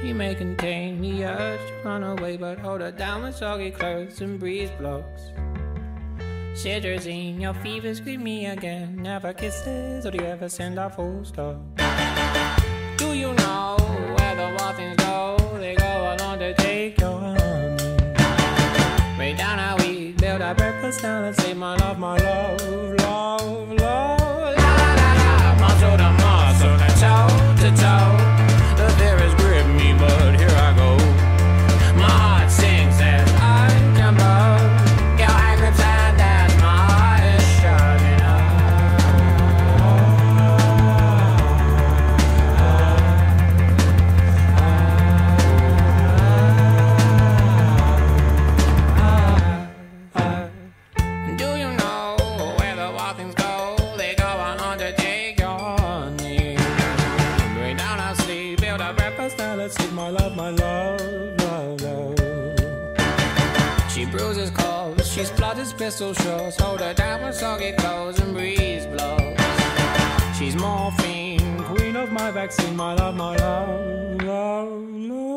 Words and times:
She 0.00 0.14
may 0.14 0.34
contain 0.34 1.02
the 1.02 1.24
urge 1.24 1.60
to 1.68 1.74
run 1.84 2.02
away, 2.02 2.38
but 2.38 2.58
hold 2.58 2.80
her 2.80 2.90
down 2.90 3.22
with 3.22 3.36
soggy 3.36 3.70
clothes 3.70 4.22
and 4.22 4.40
breeze 4.40 4.70
blocks. 4.78 5.32
Cetirizine, 6.54 7.38
your 7.38 7.52
fever's 7.52 7.98
scream 7.98 8.24
me 8.24 8.46
again. 8.46 8.96
Never 9.02 9.34
kisses, 9.34 10.06
or 10.06 10.10
do 10.10 10.18
you 10.18 10.24
ever 10.24 10.48
send 10.48 10.78
a 10.78 10.88
full 10.88 11.22
stop? 11.24 11.56
Do 12.96 13.12
you 13.12 13.34
know 13.34 13.76
where 14.16 14.36
the 14.36 14.56
wild 14.58 14.96
go? 14.96 15.58
They 15.58 15.74
go 15.74 16.16
along 16.16 16.38
to 16.38 16.54
take 16.54 16.98
your 16.98 17.20
honey. 17.20 17.38
Way 19.18 19.34
down 19.34 19.58
how 19.58 19.76
we 19.78 20.12
build 20.12 20.40
our 20.40 20.54
breakfast 20.54 21.02
down 21.02 21.24
and 21.24 21.36
say, 21.36 21.52
My 21.52 21.76
love, 21.76 21.98
my 21.98 22.16
love, 22.16 22.39
love, 60.98 61.80
love. 61.82 62.16
She 63.90 64.04
bruises 64.06 64.50
calls, 64.50 65.10
she 65.12 65.24
splutters 65.24 65.72
pistol 65.72 66.14
shots. 66.14 66.60
Hold 66.60 66.80
her 66.80 66.94
down 66.94 67.22
with 67.22 67.34
soggy 67.34 67.72
clothes 67.72 68.18
and 68.20 68.34
breeze 68.34 68.86
blows. 68.86 69.36
She's 70.38 70.56
morphine, 70.56 71.62
queen 71.64 71.96
of 71.96 72.12
my 72.12 72.30
vaccine, 72.30 72.76
my 72.76 72.94
love, 72.94 73.14
my 73.16 73.36
love, 73.36 74.22
love, 74.22 74.88
love. 74.90 75.29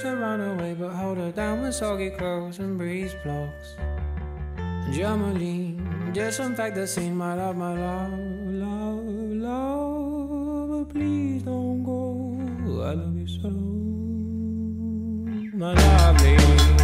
Urge 0.00 0.06
to 0.06 0.16
run 0.16 0.40
away, 0.40 0.74
but 0.78 0.90
hold 0.90 1.18
her 1.18 1.30
down 1.30 1.60
with 1.60 1.74
soggy 1.74 2.10
clothes 2.10 2.58
and 2.58 2.78
breeze 2.78 3.14
blocks. 3.22 3.74
Germolene, 4.88 6.12
disinfect 6.14 6.74
the 6.74 6.86
scene, 6.86 7.16
my 7.16 7.34
love, 7.34 7.56
my 7.56 7.74
love, 7.74 8.12
love, 8.46 9.04
love. 9.44 10.68
But 10.70 10.88
please 10.94 11.42
don't 11.42 11.82
go. 11.84 12.38
I 12.82 12.94
love 12.94 13.16
you 13.16 13.26
so, 13.26 13.50
my 15.56 15.74
lovely. 15.74 16.79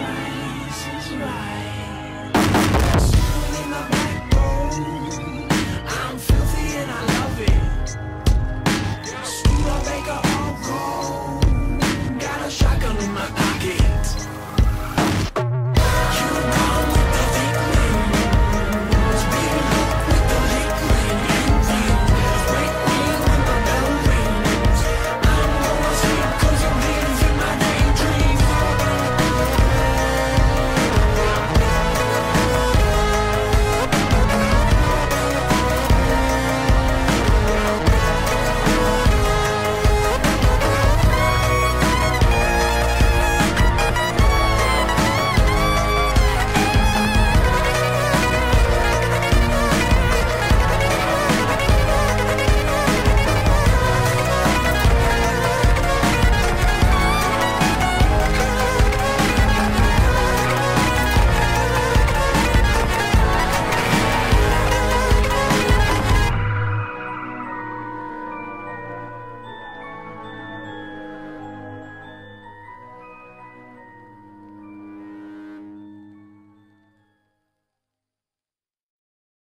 Right. 0.00 0.29